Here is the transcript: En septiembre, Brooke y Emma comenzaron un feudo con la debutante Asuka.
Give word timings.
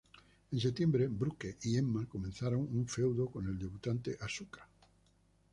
En 0.51 0.59
septiembre, 0.59 1.07
Brooke 1.07 1.57
y 1.61 1.77
Emma 1.77 2.07
comenzaron 2.09 2.61
un 2.73 2.87
feudo 2.87 3.27
con 3.29 3.45
la 3.45 3.51
debutante 3.55 4.17
Asuka. 4.21 4.67